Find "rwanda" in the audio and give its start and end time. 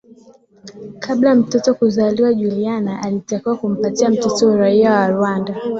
5.07-5.57